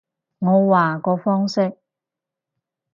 [0.39, 1.77] 我話個方式